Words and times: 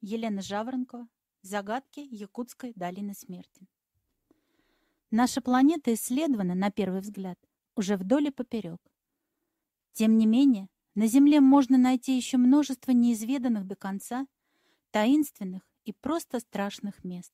Елена 0.00 0.42
Жаворонкова. 0.42 1.08
Загадки 1.42 2.00
Якутской 2.00 2.72
долины 2.76 3.14
смерти. 3.14 3.66
Наша 5.10 5.40
планета 5.40 5.92
исследована, 5.94 6.54
на 6.54 6.70
первый 6.70 7.00
взгляд, 7.00 7.38
уже 7.74 7.96
вдоль 7.96 8.28
и 8.28 8.30
поперек. 8.30 8.80
Тем 9.92 10.16
не 10.16 10.26
менее, 10.26 10.68
на 10.94 11.06
Земле 11.06 11.40
можно 11.40 11.78
найти 11.78 12.16
еще 12.16 12.36
множество 12.36 12.92
неизведанных 12.92 13.66
до 13.66 13.74
конца, 13.74 14.26
таинственных 14.90 15.68
и 15.84 15.92
просто 15.92 16.38
страшных 16.38 17.02
мест. 17.02 17.32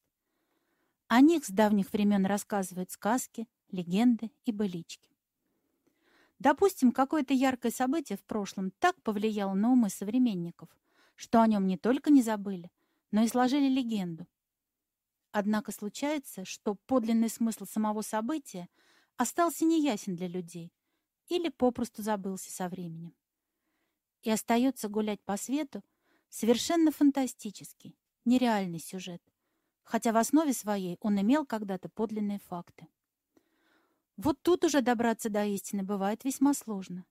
О 1.09 1.20
них 1.20 1.45
с 1.45 1.51
давних 1.51 1.92
времен 1.92 2.25
рассказывают 2.25 2.91
сказки, 2.91 3.47
легенды 3.70 4.31
и 4.47 4.53
былички. 4.53 5.11
Допустим, 6.39 6.92
какое-то 6.92 7.34
яркое 7.34 7.73
событие 7.73 8.17
в 8.17 8.25
прошлом 8.25 8.70
так 8.70 9.01
повлияло 9.03 9.55
на 9.55 9.70
умы 9.70 9.91
современников, 9.91 10.69
что 11.15 11.41
о 11.41 11.47
нем 11.47 11.67
не 11.67 11.77
только 11.77 12.11
не 12.11 12.23
забыли, 12.23 12.71
но 13.11 13.23
и 13.23 13.29
сложили 13.29 13.69
легенду. 13.69 14.27
Однако 15.31 15.73
случается, 15.73 16.45
что 16.45 16.77
подлинный 16.87 17.29
смысл 17.29 17.65
самого 17.65 18.03
события 18.03 18.69
остался 19.17 19.65
неясен 19.65 20.17
для 20.17 20.29
людей 20.29 20.73
или 21.29 21.48
попросту 21.48 22.03
забылся 22.03 22.51
со 22.51 22.69
временем. 22.69 23.15
И 24.23 24.31
остается 24.31 24.89
гулять 24.89 25.21
по 25.23 25.37
свету 25.37 25.83
совершенно 26.29 26.91
фантастический, 26.91 27.97
нереальный 28.25 28.78
сюжет, 28.78 29.23
хотя 29.83 30.12
в 30.12 30.17
основе 30.17 30.53
своей 30.53 30.99
он 31.01 31.21
имел 31.21 31.47
когда-то 31.47 31.89
подлинные 31.89 32.39
факты. 32.39 32.89
Вот 34.17 34.41
тут 34.43 34.65
уже 34.65 34.81
добраться 34.81 35.28
до 35.28 35.45
истины 35.45 35.83
бывает 35.83 36.25
весьма 36.25 36.55
сложно. 36.55 37.05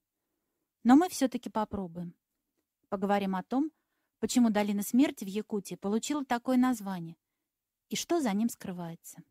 Но 0.82 0.96
мы 0.96 1.08
все-таки 1.08 1.50
попробуем. 1.50 2.14
Поговорим 2.88 3.36
о 3.36 3.42
том, 3.42 3.70
почему 4.24 4.48
долина 4.48 4.82
смерти 4.82 5.22
в 5.22 5.28
Якутии 5.28 5.74
получила 5.74 6.24
такое 6.24 6.56
название 6.56 7.18
и 7.90 7.94
что 7.94 8.22
за 8.22 8.32
ним 8.32 8.48
скрывается. 8.48 9.22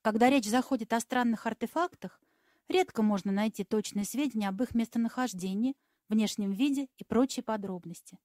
Когда 0.00 0.30
речь 0.30 0.48
заходит 0.48 0.92
о 0.92 1.00
странных 1.00 1.44
артефактах, 1.44 2.20
редко 2.68 3.02
можно 3.02 3.32
найти 3.32 3.64
точные 3.64 4.04
сведения 4.04 4.48
об 4.48 4.62
их 4.62 4.76
местонахождении, 4.76 5.74
внешнем 6.08 6.52
виде 6.52 6.86
и 6.98 7.02
прочие 7.02 7.42
подробности. 7.42 8.20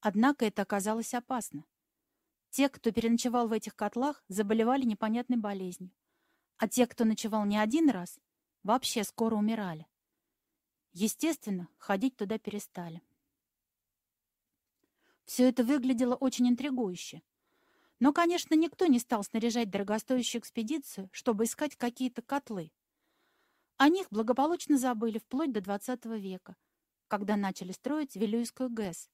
Однако 0.00 0.44
это 0.44 0.62
оказалось 0.62 1.12
опасно. 1.14 1.64
Те, 2.50 2.68
кто 2.68 2.92
переночевал 2.92 3.48
в 3.48 3.52
этих 3.52 3.74
котлах, 3.74 4.24
заболевали 4.28 4.84
непонятной 4.84 5.36
болезнью, 5.36 5.90
а 6.56 6.68
те, 6.68 6.86
кто 6.86 7.04
ночевал 7.04 7.44
не 7.44 7.58
один 7.58 7.90
раз, 7.90 8.20
вообще 8.62 9.02
скоро 9.02 9.34
умирали. 9.34 9.86
Естественно, 10.92 11.68
ходить 11.78 12.16
туда 12.16 12.38
перестали. 12.38 13.02
Все 15.24 15.48
это 15.48 15.64
выглядело 15.64 16.14
очень 16.14 16.48
интригующе. 16.48 17.22
Но, 17.98 18.12
конечно, 18.12 18.54
никто 18.54 18.86
не 18.86 18.98
стал 19.00 19.24
снаряжать 19.24 19.70
дорогостоящую 19.70 20.40
экспедицию, 20.40 21.08
чтобы 21.12 21.44
искать 21.44 21.76
какие-то 21.76 22.22
котлы. 22.22 22.70
О 23.78 23.88
них 23.90 24.06
благополучно 24.10 24.78
забыли 24.78 25.18
вплоть 25.18 25.52
до 25.52 25.60
XX 25.60 26.18
века, 26.18 26.56
когда 27.08 27.36
начали 27.36 27.72
строить 27.72 28.16
Вилюйскую 28.16 28.70
ГЭС 28.70 29.10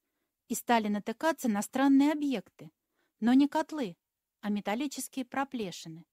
и 0.49 0.55
стали 0.55 0.89
натыкаться 0.89 1.49
на 1.49 1.63
странные 1.63 2.13
объекты, 2.13 2.71
но 3.19 3.33
не 3.33 3.49
котлы, 3.49 3.97
а 4.41 4.51
металлические 4.51 5.25
проплешины. 5.25 6.07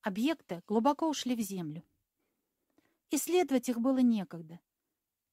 Объекты 0.00 0.62
глубоко 0.66 1.08
ушли 1.08 1.36
в 1.36 1.40
землю. 1.40 1.84
Исследовать 3.10 3.68
их 3.68 3.80
было 3.80 3.98
некогда, 3.98 4.60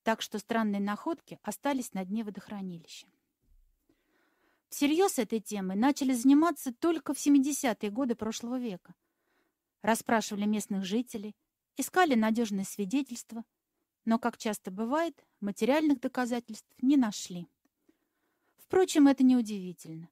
так 0.03 0.21
что 0.21 0.37
странные 0.37 0.81
находки 0.81 1.39
остались 1.41 1.93
на 1.93 2.03
дне 2.03 2.23
водохранилища. 2.23 3.07
Всерьез 4.69 5.19
этой 5.19 5.39
темой 5.39 5.77
начали 5.77 6.13
заниматься 6.13 6.73
только 6.73 7.13
в 7.13 7.17
70-е 7.17 7.89
годы 7.91 8.15
прошлого 8.15 8.59
века. 8.59 8.93
Расспрашивали 9.81 10.45
местных 10.45 10.83
жителей, 10.83 11.35
искали 11.77 12.15
надежные 12.15 12.65
свидетельства, 12.65 13.43
но, 14.05 14.19
как 14.19 14.37
часто 14.37 14.71
бывает, 14.71 15.25
материальных 15.39 15.99
доказательств 15.99 16.67
не 16.81 16.97
нашли. 16.97 17.47
Впрочем, 18.57 19.07
это 19.07 19.23
неудивительно. 19.23 20.09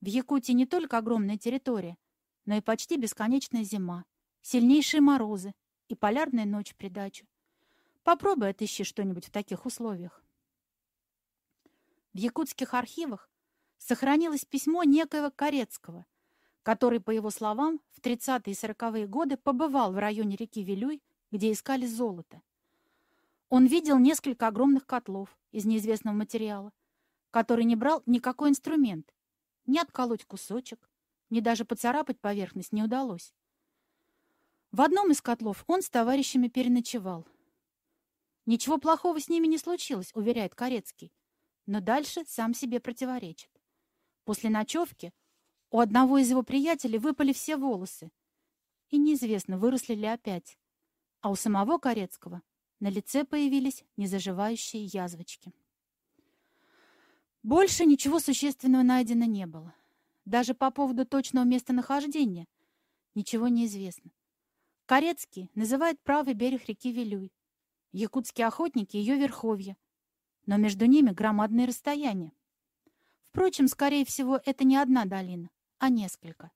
В 0.00 0.06
Якутии 0.06 0.52
не 0.52 0.66
только 0.66 0.98
огромная 0.98 1.38
территория, 1.38 1.96
но 2.44 2.56
и 2.56 2.60
почти 2.60 2.96
бесконечная 2.96 3.64
зима, 3.64 4.04
сильнейшие 4.42 5.00
морозы 5.00 5.54
и 5.88 5.94
полярная 5.94 6.44
ночь 6.44 6.72
в 6.72 6.76
придачу. 6.76 7.26
Попробуй 8.02 8.50
отыщи 8.50 8.84
что-нибудь 8.84 9.26
в 9.26 9.30
таких 9.30 9.66
условиях. 9.66 10.22
В 12.12 12.18
якутских 12.18 12.72
архивах 12.74 13.30
сохранилось 13.78 14.44
письмо 14.44 14.84
некоего 14.84 15.30
Корецкого, 15.30 16.06
который, 16.66 16.98
по 16.98 17.12
его 17.12 17.30
словам, 17.30 17.80
в 17.92 18.00
30-е 18.00 18.52
и 18.52 18.56
40-е 18.56 19.06
годы 19.06 19.36
побывал 19.36 19.92
в 19.92 19.98
районе 19.98 20.34
реки 20.34 20.64
Вилюй, 20.64 21.00
где 21.30 21.52
искали 21.52 21.86
золото. 21.86 22.42
Он 23.48 23.66
видел 23.66 24.00
несколько 24.00 24.48
огромных 24.48 24.84
котлов 24.84 25.38
из 25.52 25.64
неизвестного 25.64 26.16
материала, 26.16 26.72
который 27.30 27.64
не 27.64 27.76
брал 27.76 28.02
никакой 28.04 28.50
инструмент, 28.50 29.14
ни 29.66 29.78
отколоть 29.78 30.24
кусочек, 30.24 30.90
ни 31.30 31.38
даже 31.38 31.64
поцарапать 31.64 32.18
поверхность 32.18 32.72
не 32.72 32.82
удалось. 32.82 33.32
В 34.72 34.80
одном 34.80 35.12
из 35.12 35.22
котлов 35.22 35.62
он 35.68 35.82
с 35.82 35.88
товарищами 35.88 36.48
переночевал. 36.48 37.28
Ничего 38.44 38.78
плохого 38.78 39.20
с 39.20 39.28
ними 39.28 39.46
не 39.46 39.58
случилось, 39.58 40.10
уверяет 40.14 40.56
Корецкий, 40.56 41.12
но 41.66 41.80
дальше 41.80 42.24
сам 42.26 42.54
себе 42.54 42.80
противоречит. 42.80 43.52
После 44.24 44.50
ночевки 44.50 45.12
у 45.70 45.80
одного 45.80 46.18
из 46.18 46.30
его 46.30 46.42
приятелей 46.42 46.98
выпали 46.98 47.32
все 47.32 47.56
волосы, 47.56 48.10
и 48.90 48.98
неизвестно, 48.98 49.58
выросли 49.58 49.94
ли 49.94 50.06
опять. 50.06 50.58
А 51.20 51.30
у 51.30 51.34
самого 51.34 51.78
Корецкого 51.78 52.42
на 52.78 52.88
лице 52.88 53.24
появились 53.24 53.84
незаживающие 53.96 54.84
язвочки. 54.84 55.52
Больше 57.42 57.84
ничего 57.84 58.18
существенного 58.18 58.82
найдено 58.82 59.24
не 59.24 59.46
было. 59.46 59.74
Даже 60.24 60.54
по 60.54 60.70
поводу 60.70 61.06
точного 61.06 61.44
местонахождения 61.44 62.46
ничего 63.14 63.48
не 63.48 63.66
известно. 63.66 64.10
Корецкий 64.86 65.50
называет 65.54 66.00
правый 66.02 66.34
берег 66.34 66.66
реки 66.66 66.92
Вилюй, 66.92 67.32
якутские 67.92 68.46
охотники— 68.46 68.96
ее 68.98 69.16
верховье, 69.16 69.76
но 70.44 70.56
между 70.56 70.86
ними 70.86 71.10
громадные 71.10 71.66
расстояния. 71.66 72.32
Впрочем, 73.30 73.68
скорее 73.68 74.04
всего, 74.04 74.40
это 74.44 74.64
не 74.64 74.76
одна 74.76 75.04
долина, 75.04 75.50
а 75.78 75.88
несколько. 75.88 76.50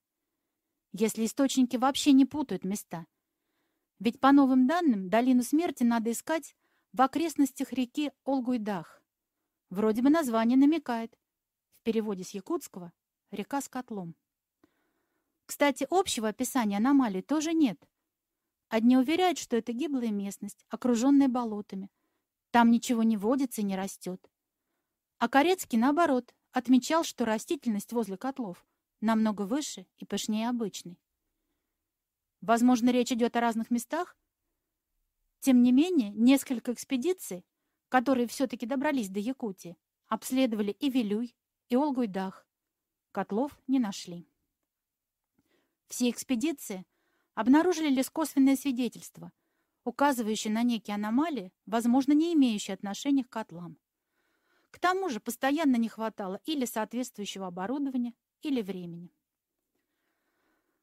Если 0.93 1.25
источники 1.25 1.77
вообще 1.77 2.13
не 2.13 2.25
путают 2.25 2.65
места. 2.65 3.07
Ведь 3.99 4.19
по 4.19 4.33
новым 4.33 4.67
данным, 4.67 5.09
долину 5.09 5.43
смерти 5.43 5.83
надо 5.83 6.11
искать 6.11 6.57
в 6.93 7.03
окрестностях 7.03 7.73
реки 7.73 8.13
Олгуйдах. 8.25 9.03
Вроде 9.69 10.03
бы 10.03 10.11
название 10.11 10.59
намекает. 10.59 11.17
В 11.81 11.83
переводе 11.83 12.25
с 12.25 12.31
якутского 12.31 12.93
«река 13.31 13.61
с 13.61 13.69
котлом». 13.69 14.17
Кстати, 15.47 15.87
общего 15.91 16.29
описания 16.29 16.77
аномалий 16.77 17.23
тоже 17.23 17.53
нет. 17.53 17.81
Одни 18.69 18.97
уверяют, 18.97 19.39
что 19.39 19.57
это 19.57 19.73
гиблая 19.73 20.11
местность, 20.11 20.65
окруженная 20.69 21.29
болотами. 21.29 21.91
Там 22.51 22.71
ничего 22.71 23.03
не 23.03 23.17
водится 23.17 23.61
и 23.61 23.65
не 23.65 23.77
растет. 23.77 24.31
А 25.19 25.29
Корецкий, 25.29 25.79
наоборот, 25.79 26.35
отмечал, 26.53 27.05
что 27.05 27.25
растительность 27.25 27.93
возле 27.93 28.17
котлов 28.17 28.65
намного 29.01 29.43
выше 29.43 29.87
и 29.99 30.05
пышнее 30.05 30.49
обычной. 30.49 31.01
Возможно, 32.41 32.91
речь 32.91 33.13
идет 33.13 33.37
о 33.37 33.41
разных 33.41 33.71
местах? 33.71 34.17
Тем 35.41 35.63
не 35.63 35.73
менее, 35.73 36.11
несколько 36.11 36.73
экспедиций 36.73 37.45
которые 37.91 38.29
все-таки 38.29 38.67
добрались 38.67 39.11
до 39.11 39.19
Якутии, 39.19 39.77
обследовали 40.07 40.71
и 40.71 40.89
Вилюй, 40.89 41.37
и 41.69 41.77
Олгуйдах. 41.77 42.47
Котлов 43.11 43.59
не 43.67 43.81
нашли. 43.81 44.29
Все 45.89 46.09
экспедиции 46.09 46.87
обнаружили 47.35 47.89
лишь 47.89 48.09
косвенное 48.09 48.55
свидетельство, 48.55 49.33
указывающее 49.85 50.53
на 50.53 50.63
некие 50.63 50.95
аномалии, 50.95 51.53
возможно, 51.67 52.13
не 52.13 52.33
имеющие 52.35 52.75
отношения 52.75 53.25
к 53.25 53.29
котлам. 53.29 53.77
К 54.71 54.79
тому 54.79 55.09
же 55.09 55.19
постоянно 55.19 55.75
не 55.75 55.89
хватало 55.89 56.41
или 56.45 56.65
соответствующего 56.67 57.49
оборудования, 57.49 58.15
или 58.43 58.63
времени. 58.63 59.13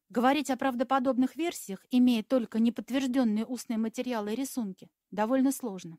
Говорить 0.09 0.50
о 0.50 0.57
правдоподобных 0.57 1.36
версиях, 1.36 1.86
имея 1.92 2.24
только 2.24 2.59
неподтвержденные 2.59 3.45
устные 3.45 3.77
материалы 3.77 4.33
и 4.33 4.36
рисунки, 4.36 4.89
довольно 5.12 5.51
сложно. 5.51 5.98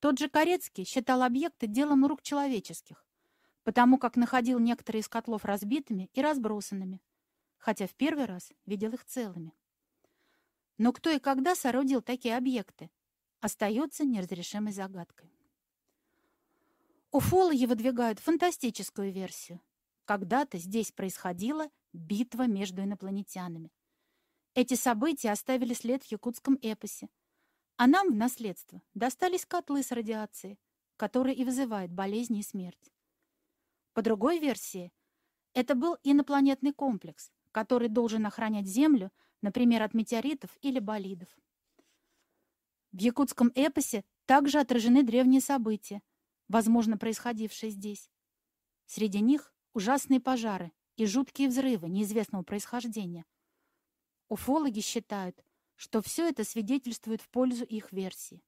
Тот 0.00 0.18
же 0.18 0.28
Корецкий 0.28 0.84
считал 0.84 1.22
объекты 1.22 1.66
делом 1.66 2.06
рук 2.06 2.22
человеческих, 2.22 3.06
потому 3.62 3.98
как 3.98 4.16
находил 4.16 4.58
некоторые 4.58 5.00
из 5.00 5.08
котлов 5.08 5.44
разбитыми 5.44 6.10
и 6.14 6.22
разбросанными, 6.22 7.02
хотя 7.58 7.86
в 7.86 7.94
первый 7.94 8.24
раз 8.24 8.52
видел 8.66 8.92
их 8.92 9.04
целыми. 9.04 9.52
Но 10.78 10.92
кто 10.92 11.10
и 11.10 11.18
когда 11.18 11.54
соорудил 11.54 12.02
такие 12.02 12.36
объекты, 12.36 12.90
остается 13.40 14.04
неразрешимой 14.04 14.72
загадкой. 14.72 15.30
Уфологи 17.10 17.66
выдвигают 17.66 18.18
фантастическую 18.18 19.12
версию. 19.12 19.60
Когда-то 20.04 20.58
здесь 20.58 20.92
происходила 20.92 21.68
битва 21.92 22.46
между 22.46 22.82
инопланетянами. 22.82 23.72
Эти 24.54 24.74
события 24.74 25.30
оставили 25.30 25.74
след 25.74 26.04
в 26.04 26.12
якутском 26.12 26.58
эпосе, 26.60 27.08
а 27.76 27.86
нам 27.86 28.12
в 28.12 28.14
наследство 28.14 28.82
достались 28.92 29.46
котлы 29.46 29.82
с 29.82 29.90
радиацией, 29.90 30.58
которые 30.96 31.34
и 31.34 31.44
вызывают 31.44 31.90
болезни 31.90 32.40
и 32.40 32.42
смерть. 32.42 32.92
По 33.94 34.02
другой 34.02 34.38
версии, 34.38 34.92
это 35.54 35.74
был 35.74 35.96
инопланетный 36.02 36.72
комплекс, 36.72 37.32
который 37.50 37.88
должен 37.88 38.26
охранять 38.26 38.66
Землю, 38.66 39.10
например, 39.40 39.82
от 39.82 39.94
метеоритов 39.94 40.56
или 40.60 40.80
болидов. 40.80 41.28
В 42.92 42.98
якутском 42.98 43.50
эпосе 43.54 44.04
также 44.26 44.60
отражены 44.60 45.02
древние 45.02 45.40
события, 45.40 46.02
возможно, 46.48 46.98
происходившие 46.98 47.70
здесь. 47.70 48.10
Среди 48.86 49.20
них 49.20 49.53
ужасные 49.74 50.20
пожары 50.20 50.72
и 50.96 51.04
жуткие 51.04 51.48
взрывы 51.48 51.88
неизвестного 51.88 52.42
происхождения. 52.44 53.26
Уфологи 54.28 54.80
считают, 54.80 55.44
что 55.76 56.00
все 56.00 56.28
это 56.28 56.44
свидетельствует 56.44 57.20
в 57.20 57.28
пользу 57.28 57.64
их 57.64 57.92
версии. 57.92 58.42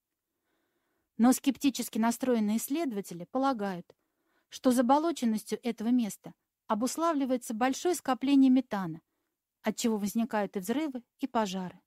Но 1.18 1.32
скептически 1.32 1.98
настроенные 1.98 2.58
исследователи 2.58 3.24
полагают, 3.24 3.94
что 4.48 4.70
заболоченностью 4.70 5.58
этого 5.62 5.88
места 5.88 6.32
обуславливается 6.68 7.54
большое 7.54 7.94
скопление 7.94 8.50
метана, 8.50 9.00
от 9.62 9.76
чего 9.76 9.96
возникают 9.96 10.56
и 10.56 10.60
взрывы, 10.60 11.02
и 11.18 11.26
пожары. 11.26 11.80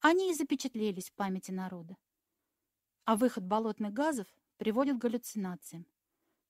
Они 0.00 0.30
и 0.30 0.34
запечатлелись 0.34 1.10
в 1.10 1.14
памяти 1.14 1.52
народа. 1.52 1.96
А 3.04 3.16
выход 3.16 3.44
болотных 3.44 3.92
газов 3.92 4.26
приводит 4.56 4.96
к 4.96 5.00
галлюцинациям. 5.00 5.86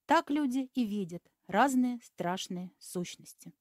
Так 0.06 0.30
люди 0.30 0.70
и 0.74 0.84
видят 0.84 1.22
разные 1.50 1.98
страшные 2.02 2.70
сущности. 2.78 3.52